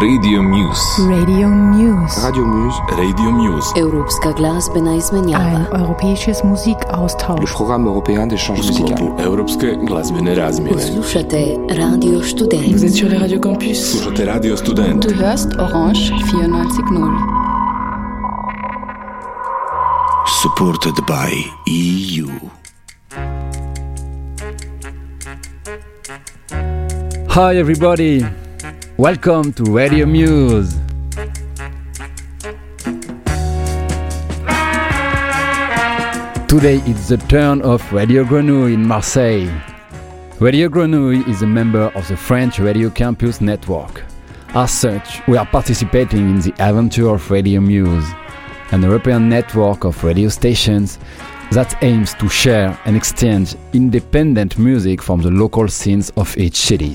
[0.00, 1.02] Radio Muse.
[1.08, 2.20] Radio Muse.
[2.24, 2.78] Radio Muse.
[2.96, 3.68] Radio Muse.
[3.76, 5.44] Europska glazbena izmenjava.
[5.44, 7.52] Ein europäisches Le Musikaustausch.
[7.56, 8.96] programme européen d'échange U musical.
[8.96, 10.80] sklopu Europske glazbene razmjene.
[10.82, 12.72] Slušate Radio Student.
[12.72, 15.02] Vous êtes sur les radios campus Slušate Radio Student.
[15.08, 17.10] Du hörst Orange 94.0.
[20.42, 21.30] supported by
[21.66, 22.28] EU.
[27.28, 28.24] Hi everybody,
[29.02, 30.74] welcome to Radio Muse.
[36.46, 39.50] Today it's the turn of Radio Grenouille in Marseille.
[40.38, 44.04] Radio Grenouille is a member of the French Radio Campus network.
[44.50, 48.08] As such, we are participating in the adventure of Radio Muse,
[48.70, 51.00] an European network of radio stations
[51.50, 56.94] that aims to share and exchange independent music from the local scenes of each city.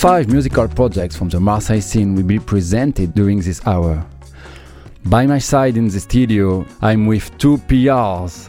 [0.00, 4.02] Five musical projects from the Marseille scene will be presented during this hour.
[5.04, 8.48] By my side in the studio, I'm with two PRs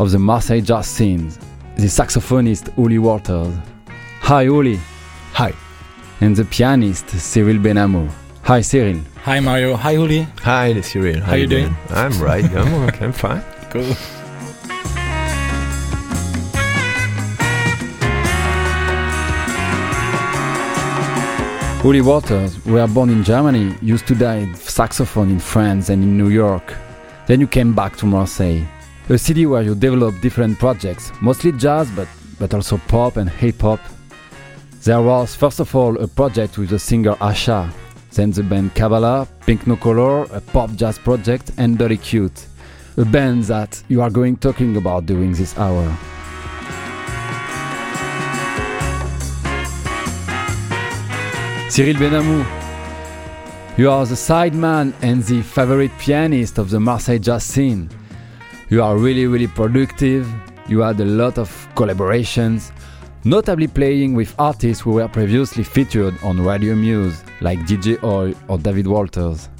[0.00, 1.28] of the Marseille jazz scene,
[1.76, 3.54] the saxophonist Uli Waters.
[4.22, 4.80] Hi Uli.
[5.34, 5.52] Hi.
[6.20, 8.10] And the pianist Cyril Benhamou.
[8.42, 9.00] Hi Cyril.
[9.22, 9.76] Hi Mario.
[9.76, 10.26] Hi Uli.
[10.42, 11.20] Hi, Cyril.
[11.20, 11.76] How you doing?
[11.90, 12.44] I'm right.
[12.44, 13.04] I'm okay.
[13.04, 13.44] I'm fine.
[13.70, 13.94] Cool.
[21.88, 26.28] Uli Waters were born in Germany, used to study saxophone in France and in New
[26.28, 26.74] York.
[27.26, 28.62] Then you came back to Marseille,
[29.08, 32.06] a city where you developed different projects, mostly jazz but,
[32.38, 33.80] but also pop and hip hop.
[34.82, 37.72] There was first of all a project with the singer Asha,
[38.12, 42.48] then the band Kabbalah, Pink No Color, a pop jazz project, and Dirty Cute,
[42.98, 45.96] a band that you are going talking about during this hour.
[51.68, 52.46] Cyril Benhamou,
[53.76, 57.90] you are the sideman and the favorite pianist of the Marseille jazz scene.
[58.70, 60.26] You are really, really productive.
[60.66, 62.72] You had a lot of collaborations,
[63.24, 68.56] notably playing with artists who were previously featured on Radio Muse, like DJ Oil or
[68.56, 69.50] David Walters.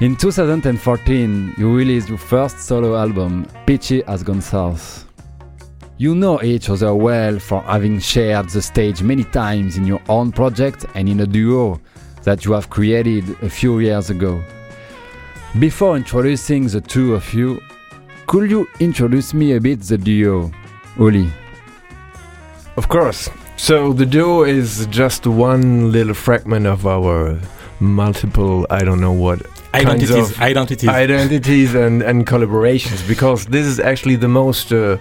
[0.00, 5.09] In 2014, you released your first solo album, Peachy Has Gone South.
[6.00, 10.32] You know each other well for having shared the stage many times in your own
[10.32, 11.78] project and in a duo
[12.22, 14.42] that you have created a few years ago.
[15.58, 17.60] Before introducing the two of you,
[18.26, 20.50] could you introduce me a bit the duo,
[20.98, 21.28] Uli?
[22.78, 23.28] Of course.
[23.58, 27.38] So the duo is just one little fragment of our
[27.78, 29.42] multiple, I don't know what,
[29.74, 30.30] kinds Identities.
[30.30, 30.88] of Identities.
[30.88, 34.96] identities and, and collaborations because this is actually the most uh,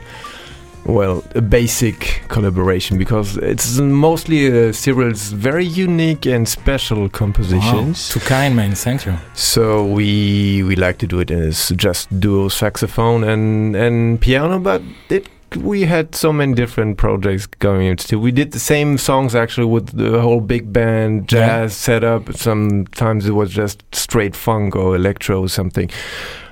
[0.89, 7.09] well a basic collaboration because it's mostly uh, Cyril's very unique and special Wow.
[7.09, 8.09] compositions.
[8.09, 8.75] Too kind, man.
[8.75, 9.13] Thank you.
[9.33, 14.81] So we we like to do it as just duo saxophone and and piano, but
[15.09, 18.19] it we had so many different projects going into.
[18.19, 22.33] We did the same songs actually with the whole big band jazz setup.
[22.37, 25.89] Sometimes it was just straight funk or electro or something.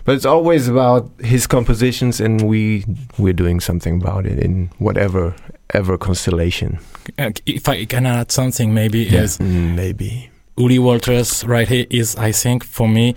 [0.07, 2.85] But it's always about his compositions, and we
[3.17, 5.35] we're doing something about it in whatever
[5.73, 6.79] ever constellation.
[7.19, 9.23] Uh, if I can add something, maybe Yeah.
[9.23, 10.29] is Mm, maybe.
[10.57, 13.15] Uli Walters right here is, I think, for me,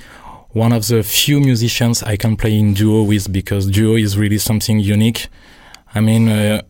[0.52, 4.38] one of the few musicians I can play in duo with because duo is really
[4.38, 5.28] something unique.
[5.94, 6.62] I mean, uh,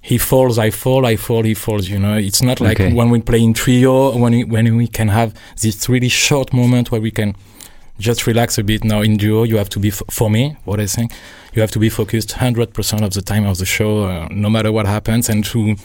[0.00, 1.88] he falls, I fall, I fall, he falls.
[1.88, 2.92] You know, it's not like Okay.
[2.92, 5.32] when we play in trio, when we, when we can have
[5.62, 7.36] this really short moment where we can
[7.98, 8.84] just relax a bit.
[8.84, 10.56] Now in duo, you have to be f- for me.
[10.64, 11.12] What I think,
[11.54, 14.50] you have to be focused hundred percent of the time of the show, uh, no
[14.50, 15.76] matter what happens, and to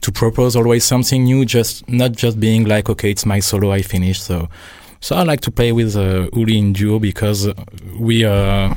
[0.00, 3.82] to propose always something new, just not just being like, okay, it's my solo, I
[3.82, 4.24] finished.
[4.24, 4.48] So,
[5.00, 7.48] so I like to play with uh, Uli in duo because
[7.98, 8.74] we uh,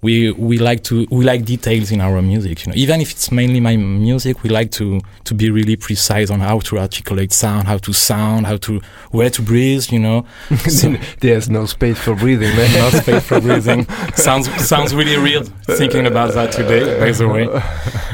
[0.00, 2.64] we we like to we like details in our music.
[2.64, 6.30] You know, even if it's mainly my music, we like to to be really precise
[6.30, 8.80] on how to articulate sound, how to sound, how to
[9.10, 9.90] where to breathe.
[9.90, 10.26] You know,
[10.68, 12.72] So- There's no space for breathing, man.
[12.92, 13.86] not space for breathing.
[14.14, 17.46] sounds sounds really real thinking about that today, by the way.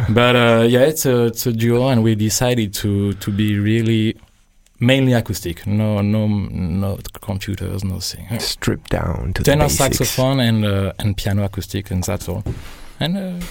[0.09, 4.17] But uh, yeah, it's a it's a duo, and we decided to to be really
[4.85, 5.67] mainly acoustic.
[5.67, 8.27] No no no computers, nothing.
[8.41, 9.99] Stripped down to Tenor the basics.
[9.99, 12.43] saxophone and uh, and piano acoustic, and that's all.
[13.01, 13.47] And uh,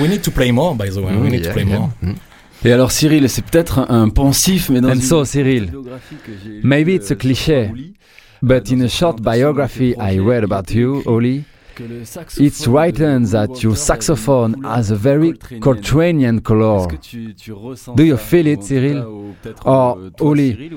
[0.00, 1.12] we need to play more, by the way.
[1.16, 1.78] we Mm, need yeah, to play yeah.
[1.78, 1.90] more.
[2.02, 2.16] Mm.
[2.64, 6.32] Et alors Cyril, c'est peut-être un pensif, mais dans And une so, Cyril, biographie que
[6.42, 7.70] j'ai lue, maybe euh, it's a cliché,
[8.42, 11.44] but in a short biography I read about you, Oli,
[12.38, 16.86] It's written that your saxophone has a very Coltranean color.
[17.94, 19.34] Do you feel it, Cyril?
[19.64, 20.70] Or Oli,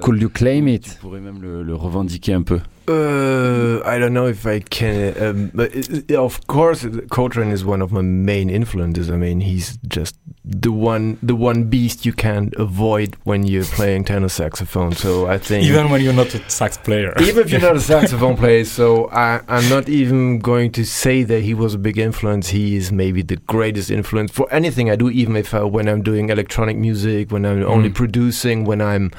[0.00, 0.82] could you claim it?
[0.82, 2.60] Tu pourrais même le, le revendiquer un peu?
[2.90, 7.80] Uh, I don't know if I can, um, but it, of course, Coltrane is one
[7.82, 9.10] of my main influences.
[9.10, 14.04] I mean, he's just the one, the one beast you can't avoid when you're playing
[14.04, 14.92] tenor saxophone.
[14.92, 17.12] So I think Even when you're not a sax player.
[17.20, 21.22] even if you're not a saxophone player, so I, I'm not even going to say
[21.22, 22.48] that he was a big influence.
[22.48, 26.02] He is maybe the greatest influence for anything I do, even if I, when I'm
[26.02, 27.94] doing electronic music, when I'm only Mm.
[27.94, 29.10] producing, when I'm.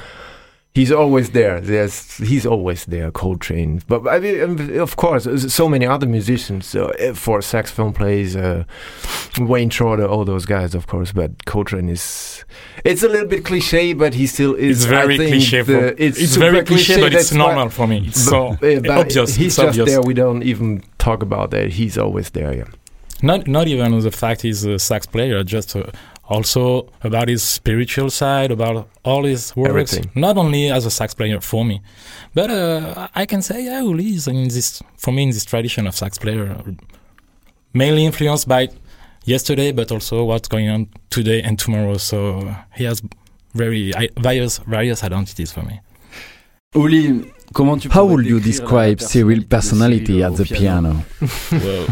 [0.74, 1.60] He's always there.
[1.60, 3.82] There's, he's always there, Coltrane.
[3.88, 8.64] But I mean, um, of course, so many other musicians uh, for saxophone plays, uh,
[9.38, 11.12] Wayne Shorter, all those guys, of course.
[11.12, 12.44] But Coltrane is,
[12.86, 14.78] it's a little bit cliche, but he still is.
[14.78, 15.60] It's very I think cliche.
[15.60, 18.06] the- it's it's super very cliche, but it's that's why- normal for me.
[18.06, 19.34] It's so uh, but obvious.
[19.34, 19.90] He's it's just obvious.
[19.90, 20.00] there.
[20.00, 21.68] We don't even talk about that.
[21.72, 22.54] He's always there.
[22.54, 22.64] Yeah.
[23.20, 25.84] Not not even the fact he's a sax player, just uh,
[26.24, 29.70] also about his spiritual side, about all his works.
[29.70, 30.10] Everything.
[30.14, 31.82] Not only as a sax player for me,
[32.34, 35.86] but uh, I can say yeah, Uli is in this for me in this tradition
[35.86, 36.56] of sax player,
[37.74, 38.68] mainly influenced by
[39.24, 41.98] yesterday, but also what's going on today and tomorrow.
[41.98, 43.02] So he has
[43.54, 45.80] very various various identities for me.
[46.74, 47.41] Oli, comment tu
[47.90, 51.04] How would you describe la Cyril's personality at the piano?
[51.20, 51.54] piano?
[51.64, 51.86] Well,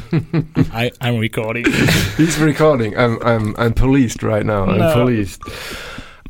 [0.73, 1.65] I, I'm recording.
[2.17, 2.97] He's recording.
[2.97, 4.65] I'm I'm I'm policed right now.
[4.67, 5.43] I'm policed.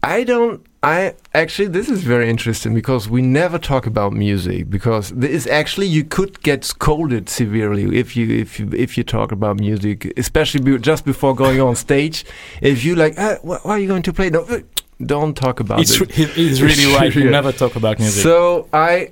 [0.03, 0.65] I don't.
[0.83, 5.47] I actually this is very interesting because we never talk about music because there is
[5.47, 10.11] actually you could get scolded severely if you if you if you talk about music,
[10.17, 12.25] especially be, just before going on stage.
[12.63, 14.31] If you like, ah, wh- what are you going to play?
[14.31, 14.61] No, uh,
[15.05, 16.01] don't talk about It's, it.
[16.01, 17.15] re- he's really right.
[17.15, 17.31] We Yeah.
[17.31, 18.23] never talk about music.
[18.23, 19.11] So I,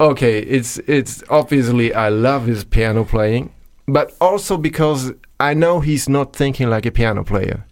[0.00, 3.52] okay, it's it's obviously I love his piano playing,
[3.86, 7.64] but also because I know he's not thinking like a piano player.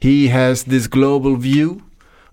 [0.00, 1.82] He has this global view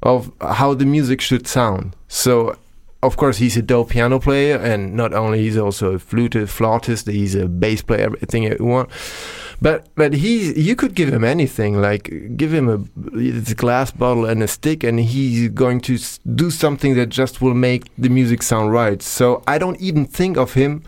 [0.04, 1.96] of how the music should sound.
[2.08, 2.58] So.
[3.04, 7.08] Of course, he's a dope piano player, and not only he's also a flutist, flautist.
[7.08, 8.90] He's a bass player, everything you want.
[9.62, 12.80] But but he you could give him anything like give him a,
[13.20, 15.98] a glass bottle and a stick and he's going to
[16.36, 19.02] do something that just will make the music sound right.
[19.02, 20.84] So I don't even think of him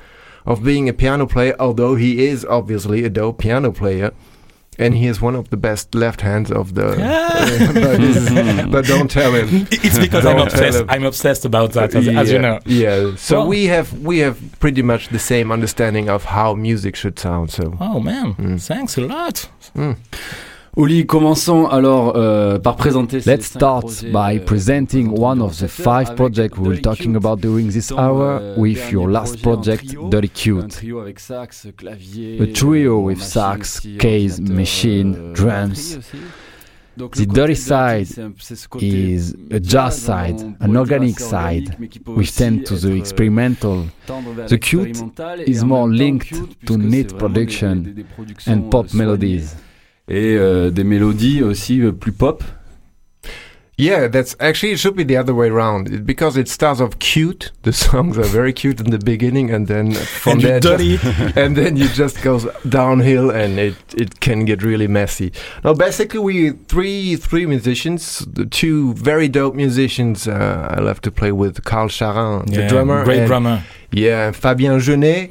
[0.45, 4.13] of being a piano player, although he is obviously a dope piano player.
[4.79, 6.87] And he is one of the best left hands of the.
[7.73, 9.67] but, he's- but don't tell him.
[9.71, 10.79] It's because I'm Don't tell obsessed.
[10.83, 10.89] him.
[10.89, 12.59] I'm obsessed about that, as, as you know.
[12.65, 13.15] Yeah.
[13.15, 17.17] So Well- we have we have pretty much the same understanding of how music should
[17.19, 17.49] sound.
[17.51, 17.75] So.
[17.79, 18.61] Oh man, Mm.
[18.67, 19.49] thanks a lot.
[19.75, 19.95] Mm.
[20.77, 22.13] Oli, commençons alors
[22.61, 23.17] par présenter.
[23.25, 28.53] Let's start by presenting one of the five projects we're talking about during this hour
[28.57, 30.83] with your last project, Dirty Cute.
[32.39, 35.97] A trio with sax, case, machine, drums.
[36.95, 38.07] The dirty side
[38.79, 41.75] is a jazz side, an organic side,
[42.05, 43.87] which tend to the experimental.
[44.47, 45.01] The cute
[45.47, 46.33] is more linked
[46.67, 48.05] to neat production
[48.45, 49.55] and pop melodies
[50.09, 52.43] et euh, des mélodies aussi euh, plus pop.
[53.79, 56.97] Yeah, that's actually it should be the other way around It- because it starts off
[56.97, 57.51] cute.
[57.61, 59.91] The songs are very cute in the beginning, and then
[60.23, 61.03] from and there, just-
[61.37, 65.31] and then you just goes downhill, and it it can get really messy.
[65.63, 70.27] Now, basically, we three three musicians, the two very dope musicians.
[70.27, 73.63] Uh, I love to play with Carl Charin, the Yeah, drummer, great and, drummer.
[73.91, 75.29] yeah, Fabien Genet.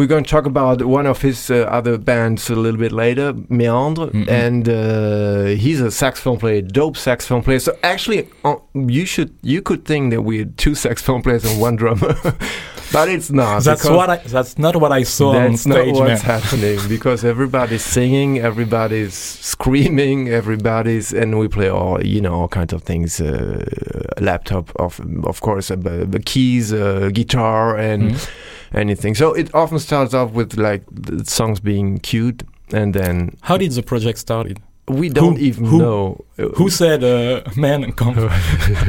[0.00, 3.34] We're going to talk about one of his uh, other bands a little bit later,
[3.34, 4.28] Meandre, Mhm.
[4.30, 7.58] and uh, he's a saxophone player, dope saxophone player.
[7.58, 11.76] So actually, uh, you should you could think that we're two saxophone players and one
[11.76, 12.14] drummer,
[12.92, 13.62] but it's not.
[13.64, 14.16] That's what I.
[14.16, 16.40] That's not what I saw on That's not stage, what's man.
[16.40, 22.72] happening because everybody's singing, everybody's screaming, everybody's, and we play all you know all kinds
[22.72, 23.20] of things.
[23.20, 23.64] Uh,
[24.20, 25.76] laptop, of of course, uh,
[26.24, 28.28] keys, uh, guitar, and Mhm.
[28.74, 29.14] anything.
[29.14, 32.42] So it often starts off with like the songs being cute,
[32.72, 34.58] and then How did the project started?
[34.90, 36.24] We don't Who- even who- know
[36.56, 38.16] Who said, uh, "Man, come"?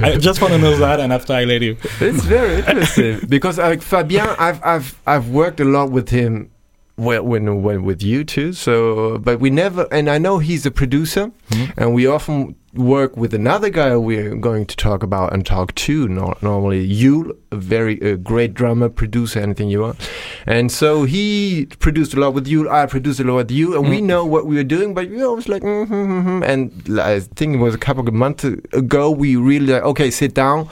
[0.03, 1.75] I just want to know that, and after I let you.
[1.99, 6.49] it's very interesting because like Fabien, I've I've I've worked a lot with him.
[6.97, 8.53] Well, when, when with you too.
[8.53, 11.73] So, but we never, and I know he's a producer, Mhm.
[11.77, 16.07] and we often work with another guy we're going to talk about and talk to.
[16.07, 19.97] No, normally, you, a very a great drummer, producer, anything you want.
[20.45, 22.69] And so he produced a lot with you.
[22.69, 24.03] I produced a lot with you, and we Mm.
[24.03, 24.93] know what we were doing.
[24.93, 26.43] But we always like, mm-hmm, mm-hmm.
[26.43, 29.09] and I think it was a couple of months ago.
[29.11, 30.67] We really like, okay, sit down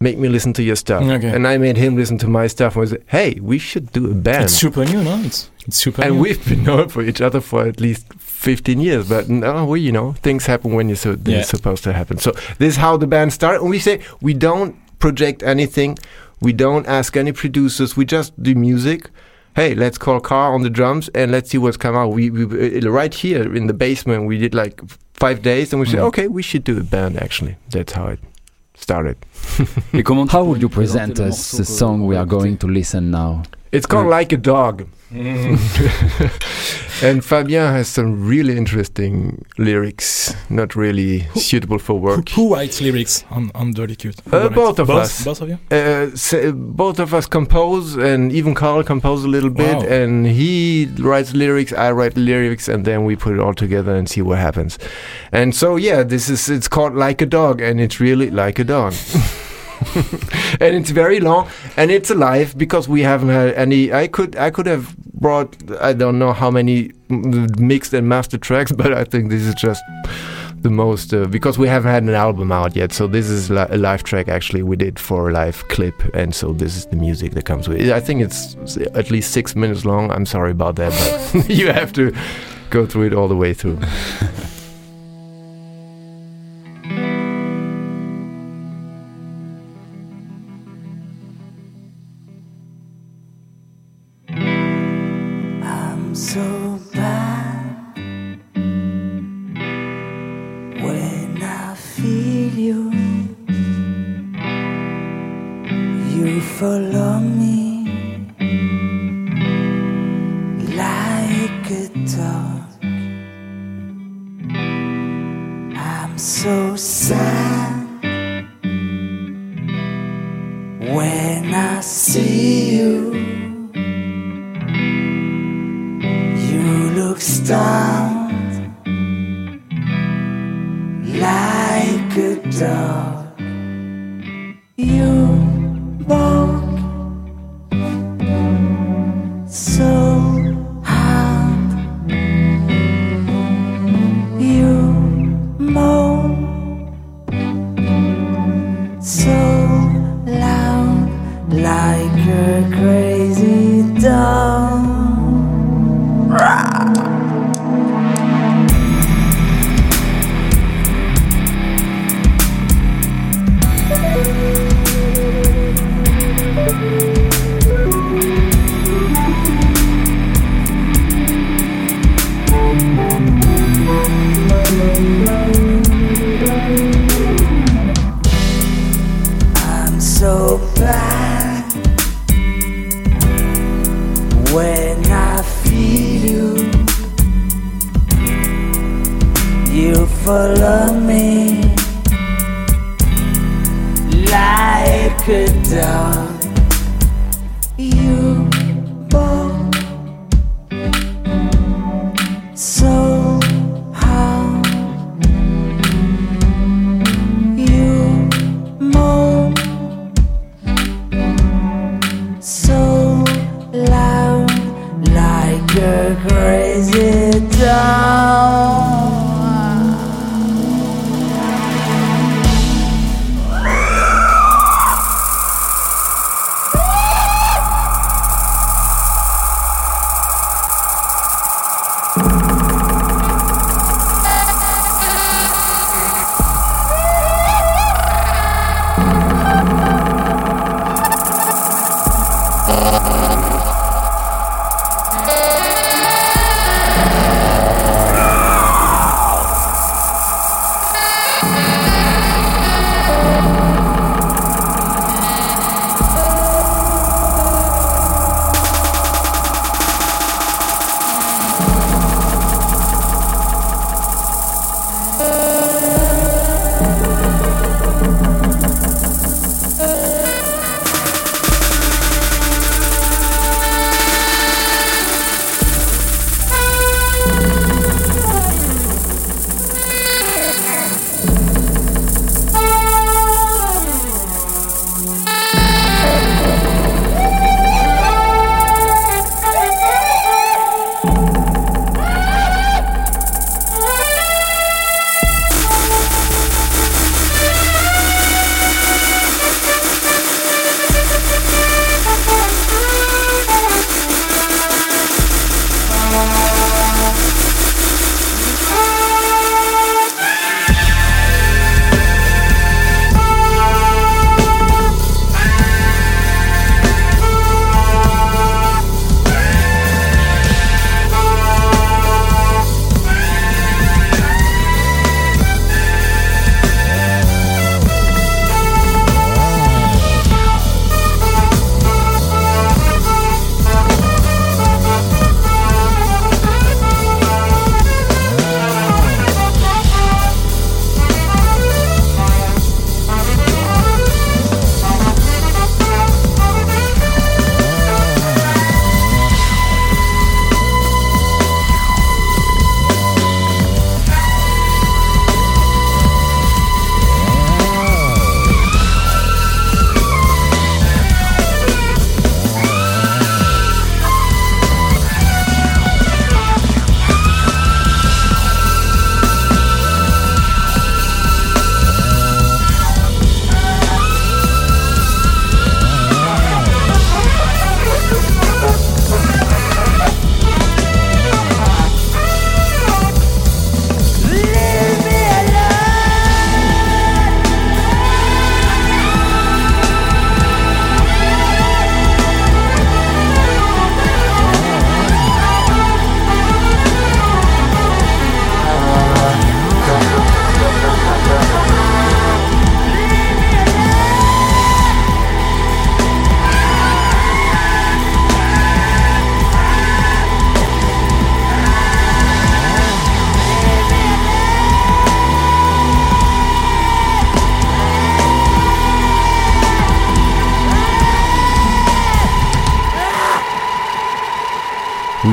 [0.00, 1.02] make me listen to your stuff.
[1.02, 1.28] Okay.
[1.28, 2.76] And I made him listen to my stuff.
[2.76, 4.44] And I said, hey, we should do a band.
[4.44, 5.20] It's super new, no?
[5.24, 6.20] It's it's super and new.
[6.22, 9.08] we've been known for each other for at least 15 years.
[9.08, 11.42] But no, we, you know, things happen when you're, so, they're Yeah.
[11.42, 12.18] supposed to happen.
[12.18, 13.60] So this is how the band started.
[13.60, 15.98] And we say we don't project anything.
[16.40, 17.96] We don't ask any producers.
[17.96, 19.10] We just do music.
[19.56, 22.12] Hey, let's call Carl on the drums and let's see what's come out.
[22.12, 22.44] We, we
[22.80, 24.26] uh, right here in the basement.
[24.26, 24.80] We did like
[25.14, 26.04] five days, and we said, Mhm.
[26.10, 27.20] okay, we should do a band.
[27.20, 28.20] Actually, that's how it
[28.80, 29.16] started.
[29.92, 32.66] Et comment tu How would you present us morceau the song we are going to
[32.66, 33.42] listen now?
[33.72, 34.18] It's called Yeah.
[34.18, 34.86] Like a Dog.
[37.02, 42.28] and Fabien has some really interesting lyrics, not really suitable for work.
[42.30, 44.16] who writes lyrics on on Dirty Cute?
[44.30, 45.24] Uh, both of both, us.
[45.24, 45.58] Both of you.
[45.70, 49.86] Uh, s- both of us compose, and even Carl composes a little bit, Wow.
[49.86, 54.08] and he writes lyrics, I write lyrics, and then we put it all together and
[54.08, 54.78] see what happens.
[55.32, 58.64] And so, yeah, this is it's called Like a Dog, and it's really like a
[58.64, 58.92] dog.
[60.60, 64.50] and it's very long and it's alive because we haven't had any i could i
[64.50, 69.30] could have brought i don't know how many mixed and mastered tracks but i think
[69.30, 69.82] this is just
[70.62, 72.92] the most uh, because we haven't had an album out yet.
[72.92, 76.34] So this is li- a live track actually we did for a live clip and
[76.34, 77.92] so this is the music that comes with it.
[77.92, 78.56] I think it's
[78.94, 80.10] at least six minutes long.
[80.10, 80.92] I'm sorry about that
[81.32, 82.12] but you have to
[82.70, 83.78] go through it all the way through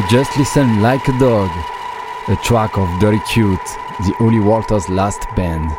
[0.10, 1.50] just listened Like a Dog,
[2.28, 3.60] a track of Dirty Cute,
[4.06, 5.72] the Holy Walters' last band.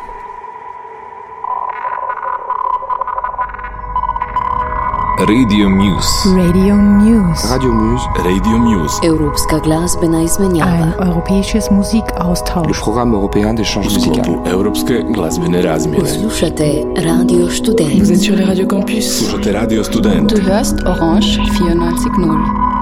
[5.28, 6.28] Radio Muse.
[6.36, 7.48] Radio Muse.
[7.48, 8.04] Radio Muse.
[8.24, 9.00] Radio Muse.
[9.02, 10.92] Europska glazbena Ein izmenjava.
[11.06, 12.80] europäisches Le Musikaustausch.
[12.80, 14.24] programme européen d'échange musical.
[14.24, 16.08] sklopu Europske glazbene razmjene.
[16.08, 17.98] Slušate Radio Student.
[17.98, 19.04] Vous êtes sur les radios campus.
[19.18, 20.28] Slušate Radio Student.
[20.34, 22.75] Du hörst Orange 94.0.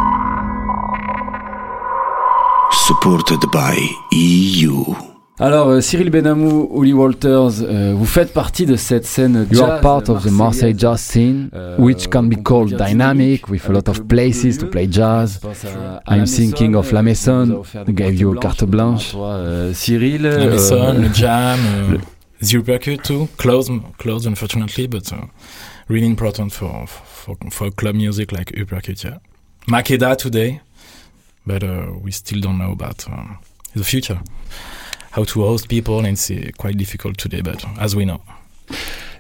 [2.86, 3.78] Supported by
[4.12, 4.84] EU.
[5.38, 9.62] Alors, euh, Cyril Benamou, Oli Walters, euh, vous faites partie de cette scène You jazz
[9.70, 13.62] are part of the Marseille jazz scene, Euh, which can be called dynamic, dynamique, with
[13.62, 15.40] a avec lot of beaucoup places de to play jazz.
[15.42, 17.60] Je pense à- à I'm la thinking Maison, of La euh, Maison, qui nous a
[17.60, 19.10] offert des who gave you a carte blanche.
[19.12, 20.22] Toi, euh, Cyril.
[20.22, 21.58] La euh, Maison, le Jam,
[21.90, 21.98] le-
[22.46, 23.28] the Uppercut too.
[23.38, 25.16] Closed, closed unfortunately, but uh,
[25.88, 29.02] really important for, for for club music like Uppercut.
[29.02, 29.18] Yeah,
[29.68, 30.60] Makeda today,
[31.46, 33.37] but uh, we still don't know about uh,
[33.74, 34.20] the future.
[35.12, 38.20] How to host people, and it's uh, quite difficult today, but as we know.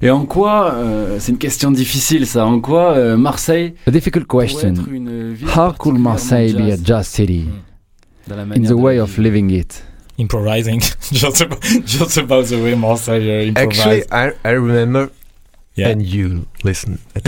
[0.02, 4.26] Et en quoi, euh, c'est une question difficile ça, en quoi euh, Marseille A difficult
[4.26, 4.70] question.
[4.70, 7.46] être une ville How could Marseille be a jazz city
[8.26, 9.84] dans la in manière the de way of vivre living it?
[10.18, 10.80] Improvising,
[11.12, 13.78] just about, just about the way Marseille uh, improvise.
[13.78, 15.10] Actually, I, I remember,
[15.74, 15.88] yeah.
[15.88, 16.98] and you listen.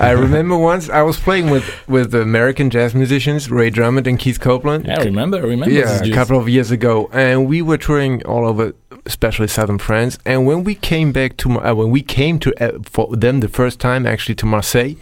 [0.00, 4.40] I remember once I was playing with with American jazz musicians Ray Drummond and Keith
[4.40, 4.86] Copeland.
[4.86, 5.70] yeah, I remember, I remember.
[5.74, 8.74] yeah, a couple of years ago, and we were touring all over,
[9.06, 10.18] especially southern France.
[10.26, 13.48] And when we came back to uh, when we came to uh, for them the
[13.48, 14.94] first time actually to Marseille,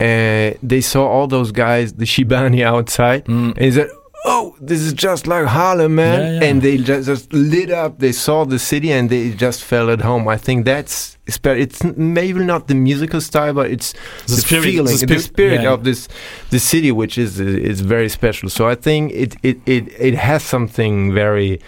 [0.00, 3.46] uh, they saw all those guys, the Shibani outside, Mm.
[3.52, 3.88] and they said,
[4.24, 6.46] "Oh, this is just like Harlem, man!" Yeah, yeah.
[6.50, 7.98] And they just, just lit up.
[7.98, 10.28] They saw the city, and they just felt at home.
[10.28, 13.94] I think that's it's maybe not the musical style, but it's
[14.26, 15.72] The spirit- feeling, the the spirit- yeah.
[15.72, 16.08] of this
[16.50, 18.48] the city, which is is very special.
[18.48, 21.60] So I think it it it, it has something very.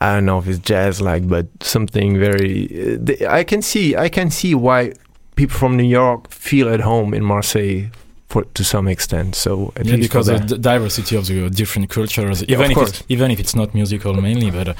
[0.00, 2.66] I don't know if it's jazz like, but something very.
[2.66, 4.92] Uh, the, I can see I can see why
[5.36, 7.88] people from New York feel at home in Marseille
[8.28, 9.34] for to some extent.
[9.36, 12.90] So yeah, because of the diversity of the different cultures, Yeah, even if course.
[12.90, 14.74] it's, even if it's not musical mainly, but uh,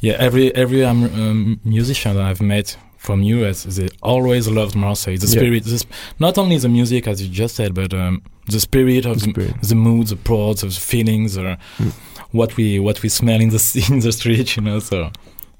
[0.00, 5.16] yeah, every every um, um, musician that I've met from US, they always loved Marseille.
[5.16, 5.40] The Yeah.
[5.40, 9.06] spirit, the sp- not only the music as you just said, but um, the spirit
[9.06, 9.62] of The the, spirit.
[9.62, 11.92] the mood, the plots, the feelings, or Mm.
[12.32, 14.78] what we what we smell in the in the street, you know.
[14.80, 15.10] So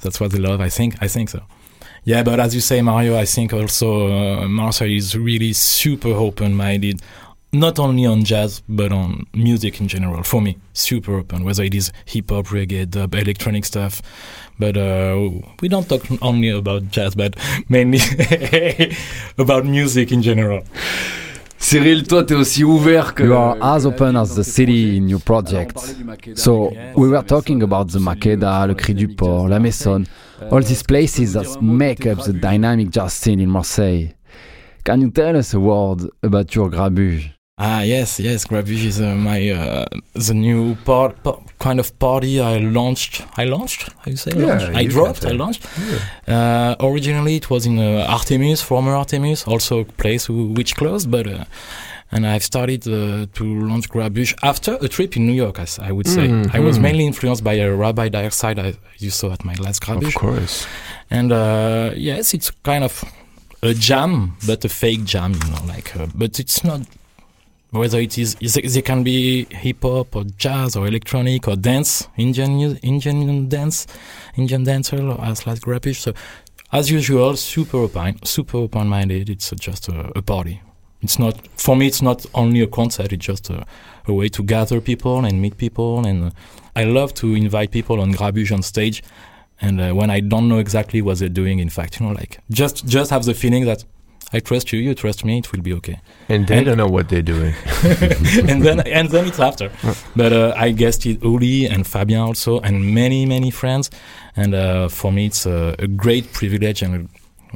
[0.02, 0.60] that's what they love.
[0.66, 1.40] I think I think so.
[2.04, 7.00] Yeah, but as you say, Mario, I think also uh, Marseille is really super open-minded,
[7.52, 10.22] not only on jazz but on music in general.
[10.22, 14.00] For me, super open, whether it is hip hop, reggae, dub, electronic stuff.
[14.58, 17.34] But uh, we don't talk only about jazz, but
[17.68, 18.00] mainly
[19.38, 20.62] about music in general.
[21.62, 23.22] Cyril, toi, t'es aussi ouvert que.
[23.22, 25.74] You are as open as the city in your Alors, on projects.
[25.74, 29.08] parlait du Makeda, So we were talking about the celui, Makeda, euh, le Cri du
[29.08, 30.04] Port, la Maison,
[30.50, 33.40] all these Euh, places that dire un mot de make up the dynamic jazz scene
[33.40, 34.14] in Marseille.
[34.84, 37.30] Can you tell us a word about your Grabuge?
[37.62, 42.40] Ah yes, yes, Grabuge is uh, my uh, the new part, pa- kind of party
[42.40, 43.22] I launched.
[43.36, 43.82] I launched.
[43.98, 44.30] How you say?
[44.34, 44.76] Yeah, launched?
[44.82, 45.24] I dropped.
[45.26, 45.66] I launched.
[46.26, 51.26] Uh, originally, it was in uh, Artemis, former Artemis, also a place which closed, but.
[51.26, 51.44] Uh,
[52.12, 55.92] and I've started uh, to launch Grabuge after a trip in New York, as I
[55.92, 56.26] would say.
[56.52, 56.82] I was Mhm.
[56.82, 60.08] mainly influenced by a Rabbi Dioxide I, you saw at my last Grabuge.
[60.08, 60.66] Of course.
[61.08, 63.04] And uh, yes, it's kind of
[63.62, 66.80] a jam, but a fake jam, you know, like, uh, but it's not
[67.70, 72.76] whether it is, they can be hip hop or jazz or electronic or dance, Indian,
[72.78, 73.86] Indian dance,
[74.36, 76.00] Indian dancer or as like Grapish.
[76.00, 76.12] So
[76.72, 79.30] as usual, super open, super open minded.
[79.30, 80.62] It's just a, a party.
[81.02, 83.64] It's not, for me, it's not only a concert, it's just a,
[84.06, 86.04] a way to gather people and meet people.
[86.06, 86.30] And uh,
[86.76, 89.02] I love to invite people on Grabuge on stage
[89.60, 92.38] and uh, when I don't know exactly what they're doing, in fact, you know, like
[92.50, 93.84] just just have the feeling that
[94.32, 95.98] I trust you, you trust me, it will be okay.
[96.28, 97.54] And they And- don't know what they're doing.
[98.48, 99.70] and then and then it's after.
[100.14, 103.90] But uh, I guessed it Uli and Fabien also, and many many friends.
[104.36, 107.08] And uh, for me, it's a, a great privilege, and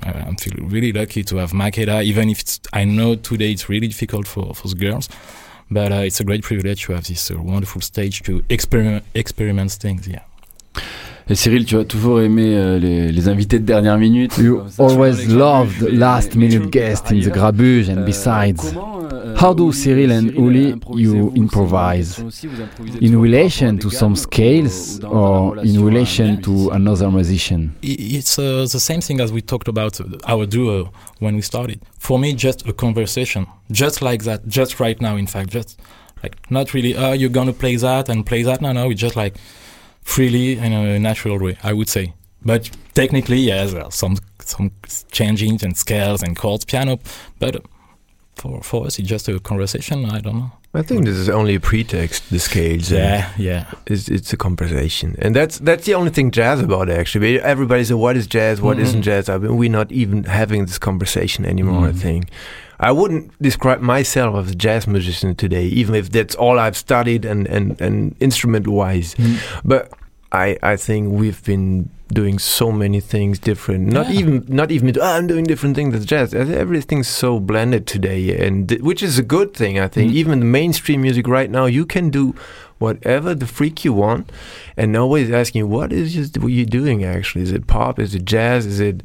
[0.05, 2.03] uh, I'm feeling really lucky to have Makeda.
[2.03, 5.09] Even if it's, I know today it's really difficult for for the girls,
[5.71, 9.73] but uh, it's a great privilege to have this uh, wonderful stage to experiment experiment
[9.79, 10.09] things.
[10.09, 10.23] Yeah.
[11.31, 14.37] Et Cyril, tu as toujours aimé euh, les, les invités de dernière minute.
[14.37, 17.89] You Comme ça, tu vois, always loved Grabuge, last minute tu- guests in the Grabuge
[17.89, 18.61] and euh, besides.
[18.61, 22.09] comment, euh, How do Cyril and Uli, you improvise?
[22.17, 25.65] question aussi, vous improvisez In relation to some scales ou- ou dans- dans la or
[25.65, 27.71] in relation to another musician?
[27.83, 30.91] It's uh, the same thing as we talked about uh, our duo
[31.23, 31.79] when we started.
[31.99, 35.17] For me, just a conversation, just like that, just right now.
[35.17, 35.79] In fact, just
[36.23, 36.95] Like not really.
[36.97, 38.61] Oh, you're gonna play that and play that.
[38.63, 38.91] No, no.
[38.91, 39.35] It's just like
[40.05, 41.59] freely in a natural way.
[41.63, 42.13] I would say.
[42.45, 44.71] But technically, yes, some some
[45.11, 46.99] changing and scales and chords, piano.
[47.39, 47.65] But
[48.37, 50.05] for for us, it's just a conversation.
[50.07, 50.53] I don't know.
[50.77, 52.31] I think this is only a pretext.
[52.31, 52.91] The scales.
[52.91, 53.71] Yeah, yeah.
[53.87, 57.41] It's, it's a conversation, and that's that's the only thing jazz about actually.
[57.41, 58.61] Everybody says, "What is jazz?
[58.61, 58.81] What Mhm.
[58.83, 61.87] not jazz?" I mean, we're not even having this conversation anymore.
[61.89, 61.99] I Mhm.
[61.99, 62.29] think
[62.81, 67.25] I wouldn't describe myself as a jazz musician today, even if that's all I've studied
[67.25, 69.15] and and and instrument wise.
[69.65, 69.93] But
[70.35, 73.83] I I think we've been doing so many things different.
[73.99, 74.21] Not Yeah.
[74.21, 76.35] even not even oh, I'm doing different things as jazz.
[76.35, 79.79] Everything's so blended today, and which is a good thing.
[79.79, 80.15] I think Mm.
[80.21, 82.35] even the mainstream music right now, you can do
[82.79, 84.31] whatever the freak you want,
[84.77, 87.43] and nobody's asking what is just what you doing actually.
[87.49, 87.99] Is it pop?
[87.99, 88.67] Is it jazz?
[88.67, 89.03] Is it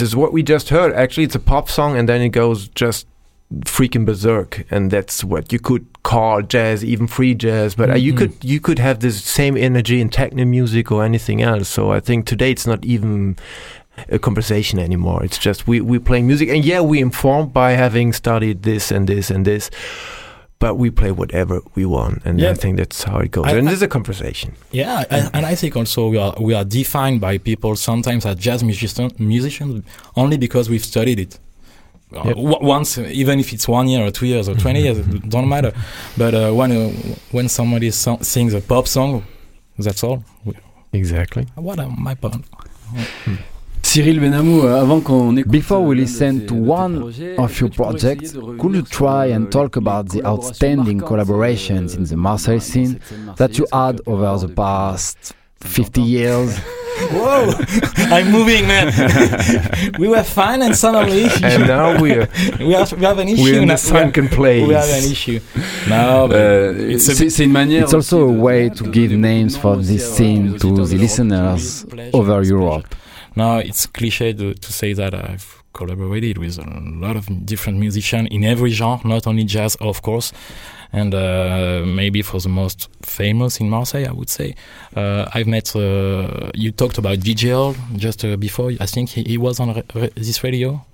[0.00, 0.92] just what we just heard?
[0.94, 3.06] Actually, it's a pop song, and then it goes just
[3.64, 8.12] freaking berserk and that's what you could call jazz even free jazz but uh, you
[8.12, 8.18] Mhm.
[8.18, 11.98] could you could have this same energy in techno music or anything else so i
[11.98, 13.36] think today it's not even
[14.10, 18.12] a conversation anymore it's just we we're playing music and yeah we informed by having
[18.12, 19.70] studied this and this and this
[20.58, 22.50] but we play whatever we want and Yeah.
[22.50, 25.46] i think that's how it goes I- and I- it's a conversation Yeah, and, and
[25.46, 29.82] I think also we are we are defined by people sometimes as jazz musician, musicians
[30.16, 31.38] only because we've studied it.
[32.10, 32.36] Uh, Yep.
[32.36, 35.48] w- once, even if it's one year or two years or twenty years, it don't
[35.48, 35.72] matter.
[36.16, 36.90] But uh, when uh,
[37.32, 39.22] when somebody so- sings a pop song,
[39.78, 40.22] that's all.
[40.92, 42.44] Exactly What am my point?
[43.82, 45.50] Cyril Benhamou, euh, avant qu'on écoute.
[45.50, 47.02] Before we listen to one
[47.38, 49.76] of your que tu pourrais projects, essayer de revenir could you try euh, and talk
[49.76, 52.98] about the outstanding collaborations euh, in the dans- Marseille scene
[53.36, 56.58] that you had over the past 50 50 years?
[57.12, 57.52] Whoa,
[58.10, 58.92] I'm moving, man.
[60.00, 63.42] we were fine, and suddenly and now we're we have we have an issue.
[63.44, 63.74] we're in now.
[63.74, 65.38] the sunken place we have an issue.
[65.88, 67.84] No, but Euh, it's a c'est bit c'est une manière.
[67.84, 72.42] It's also a way to give names for this à- scene to the listeners over
[72.42, 72.92] Europe.
[73.36, 76.66] Now it's cliche to, to say that I've collaborated with a
[77.00, 80.32] lot of different musicians in every genre, not only jazz, of course,
[80.92, 84.54] and uh, maybe for the most famous in Marseille, I would say.
[84.96, 89.38] Uh, I've met, uh, you talked about DJ Oil just before, I think he, he
[89.38, 90.84] was on this radio,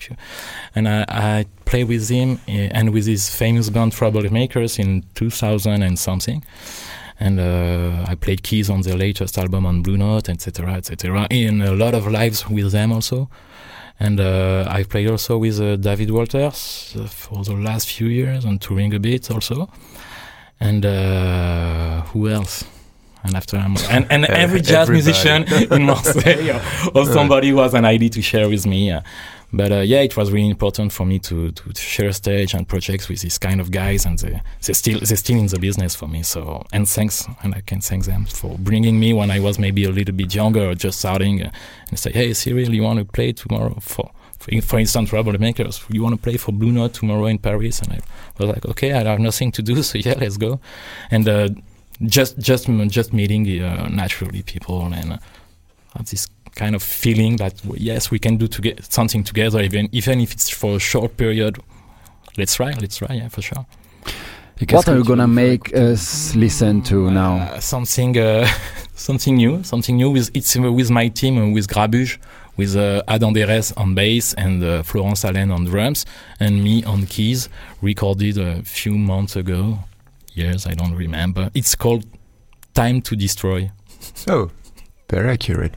[0.74, 5.82] and I, I played with him uh, and with his famous band Troublemakers in 2000
[5.82, 6.42] and something
[7.20, 11.26] and uh, I played keys on their latest album on Blue Note, etc., etc.
[11.30, 13.28] In a lot of lives with them also,
[14.00, 18.44] and uh, I played also with uh, David Walters uh, for the last few years
[18.44, 19.68] and touring a bit also,
[20.60, 22.64] and uh, who else?
[23.22, 24.92] And after I'm and, and every jazz Everybody.
[24.92, 26.60] musician in Marseille
[26.94, 28.92] or, or somebody who has an idea to share with me.
[29.56, 33.08] But uh, yeah, it was really important for me to, to, share stage and projects
[33.08, 36.08] with these kind of guys, and they they're still they're still in the business for
[36.08, 36.24] me.
[36.24, 39.84] So and thanks, and I can thank them for bringing me when I was maybe
[39.84, 41.52] a little bit younger or just starting, uh,
[41.88, 44.10] and say, hey Cyril, you want to play tomorrow for.
[44.40, 47.80] For, for instance, Makers, you want to play for Blue Note tomorrow in Paris?
[47.80, 48.00] And I
[48.36, 50.60] was like, okay, I have nothing to do, so yeah, let's go.
[51.10, 51.48] And uh,
[52.02, 55.18] just just just meeting uh, naturally people and uh,
[56.10, 60.20] this kind of feeling that yes we can do to get something together even even
[60.20, 61.58] if it's for a short period.
[62.36, 63.64] Let's try let's try yeah for sure.
[64.60, 67.38] Et qu'est-ce What are you gonna veux faire make us listen to now?
[67.38, 68.46] Uh, something uh,
[68.94, 72.18] something new something new with it's with my team uh, with Grabuge
[72.56, 76.06] with uh, Adam Derez on bass and uh, Florence Allen on drums
[76.38, 77.48] and me on keys
[77.82, 79.78] recorded a few months ago.
[80.34, 81.50] Years I don't remember.
[81.54, 82.04] It's called
[82.74, 83.70] Time to Destroy.
[84.28, 84.50] Oh
[85.14, 85.74] very accurate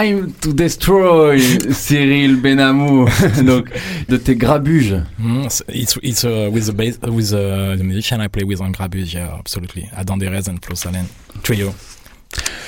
[0.00, 1.38] time to destroy
[1.72, 3.06] Cyril Benamou.
[3.44, 3.70] Donc,
[4.08, 5.02] de tes grabuges.
[5.18, 8.60] Mm, s- it's it's uh, with the bass with uh, the musician I play with
[8.60, 9.88] on Grabus, yeah, absolutely.
[9.96, 11.06] Adam Derez and Flo Salen
[11.42, 11.74] trio,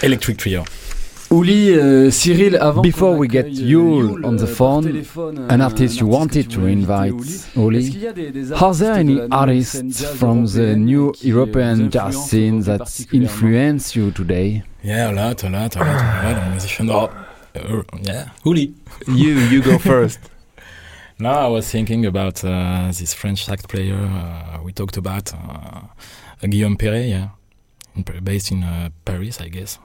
[0.03, 0.65] electric trio.
[1.31, 2.83] Ouli, euh, Cyril, avant.
[2.83, 6.47] Before we get euh, Yule on the euh, phone, téléphone, An artist you que wanted
[6.49, 7.91] to invite, Est-ce Oli.
[7.91, 10.45] qu'il y a des, des Are there artistes any de la nouvelle scène artists from
[10.47, 14.63] the européenne new qui, vous European jazz influencent scene that influence you today?
[14.85, 16.91] Yeah, a lot, a lot, a lot, a lot of musicians.
[18.03, 18.75] Yeah, Uli.
[19.07, 20.19] You you go first.
[21.19, 25.83] Now I was thinking about uh, this French sax player uh, we talked about, uh,
[26.49, 27.29] Guillaume Perret, yeah,
[27.95, 29.79] in, based in uh, Paris, I guess.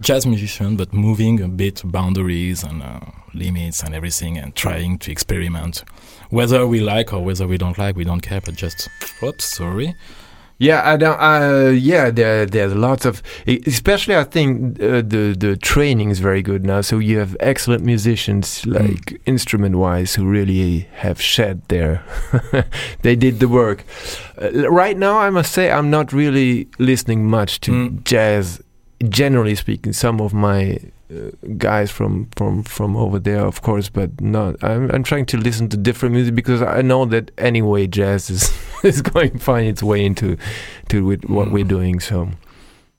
[0.00, 3.00] Jazz musician, but moving a bit boundaries and uh,
[3.34, 5.84] limits and everything, and trying to experiment.
[6.30, 8.40] Whether we like or whether we don't like, we don't care.
[8.40, 8.88] But just,
[9.22, 9.94] oops, sorry.
[10.62, 11.18] Yeah, I don't.
[11.20, 13.20] Uh, yeah, there there's lots of,
[13.66, 16.82] especially I think uh, the the training is very good now.
[16.82, 22.00] So you have excellent musicians, like instrument wise, who really have shed their,
[23.02, 23.84] they did the work.
[24.40, 28.04] Uh, right now, I must say I'm not really listening much to Mm.
[28.04, 28.60] jazz.
[29.08, 30.78] Generally speaking, some of my
[31.58, 34.62] guys from from from over there, of course, but not.
[34.62, 38.50] I'm I'm trying to listen to different music because I know that anyway, jazz is
[38.82, 40.36] is going to find its way into
[40.88, 42.00] to with what we're doing.
[42.00, 42.28] So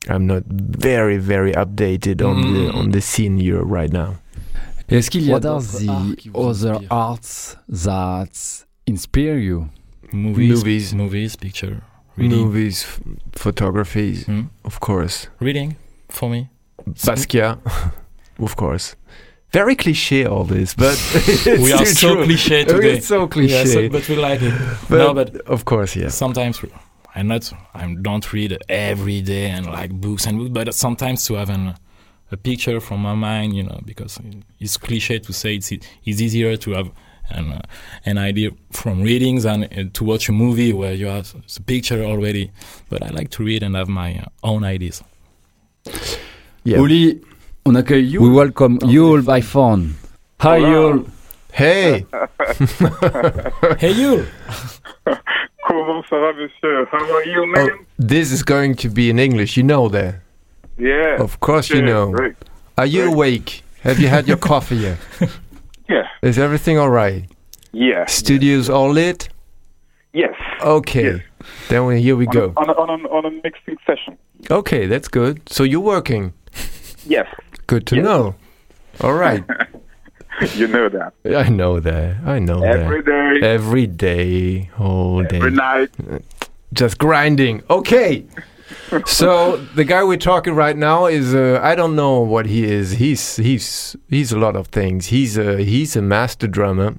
[0.09, 2.75] I'm not very very updated on the Mm.
[2.75, 4.15] on the scene here right now.
[4.89, 9.69] Est-ce qu'il y a What are the other arts that inspire you?
[10.11, 10.93] Movies, Movies.
[10.93, 11.81] movies, picture,
[12.17, 12.85] reading, Movies,
[13.31, 14.41] photography, Hmm?
[14.65, 15.27] of course.
[15.39, 15.75] reading
[16.09, 16.49] for me.
[16.87, 17.57] Basquiat,
[18.39, 18.95] of course.
[19.51, 20.97] Very cliche all this, but
[21.45, 22.23] we are still so true.
[22.25, 22.97] cliche today.
[22.97, 23.65] It's so Yeah, cliche.
[23.65, 24.53] so- but we like it.
[24.89, 26.15] but, no, but of course, yes.
[26.15, 26.71] sometimes we-
[27.15, 27.53] I'm not.
[27.75, 31.75] I don't read every day and like books and books, but sometimes to have an,
[32.31, 34.19] a picture from my mind, you know, because
[34.59, 35.85] it's cliche to say it's it's
[36.21, 36.89] easier to have
[37.29, 37.61] an uh,
[38.05, 42.03] an idea from readings and uh, to watch a movie where you have the picture
[42.03, 42.51] already.
[42.89, 45.03] But I like to read and have my uh, own ideas.
[46.63, 46.77] Yeah.
[46.79, 47.21] Uli,
[47.65, 48.23] on accueille Yule.
[48.23, 49.95] We welcome Yule by phone.
[50.41, 51.05] Hi Yule.
[51.51, 52.05] Hey,
[53.79, 54.25] hey you!
[55.67, 56.85] Comment ça va, monsieur?
[56.91, 57.69] How are you, man?
[57.71, 59.55] oh, this is going to be in English.
[59.55, 60.15] You know that.
[60.77, 61.17] yeah.
[61.21, 62.11] Of course, you know.
[62.11, 62.35] Great.
[62.77, 63.13] Are you Right.
[63.13, 63.63] awake?
[63.83, 64.97] Have you had your coffee yet?
[65.87, 66.07] Yeah.
[66.23, 67.25] Is everything all right?
[67.71, 68.05] Yeah.
[68.07, 69.29] Studios all lit?
[70.13, 70.33] Yes.
[70.61, 71.03] Okay.
[71.03, 71.21] Yes.
[71.69, 72.53] Then we, here we On go.
[72.57, 74.17] A, on, a, on, a, on a mixing session.
[74.49, 75.41] Okay, that's good.
[75.47, 76.33] So you're working.
[77.05, 77.27] Yes.
[77.67, 78.03] Good to Yes.
[78.03, 78.35] know.
[79.01, 79.43] All right.
[80.55, 81.13] you know that.
[81.25, 82.17] I know that.
[82.25, 83.39] I know Every that.
[83.41, 85.37] day, Every day, whole day.
[85.37, 85.89] every night.
[86.73, 87.61] Just grinding.
[87.69, 88.25] Okay.
[89.05, 92.91] so the guy we're talking right now is uh, I don't know what he is.
[92.91, 95.07] He's he's he's a lot of things.
[95.07, 96.95] He's a he's a master drummer.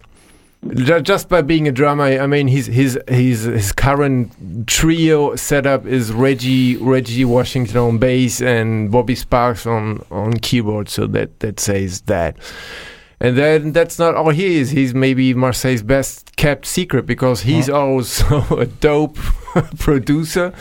[0.73, 5.85] Ju- Just by being a drummer, I mean his his his his current trio setup
[5.87, 10.89] is Reggie Reggie Washington on bass and Bobby Sparks on on keyboard.
[10.89, 12.37] So that that says that.
[13.21, 14.71] And then that's not all he is.
[14.71, 19.17] He's maybe Marseille's best kept secret because he's also a dope
[19.79, 20.53] producer,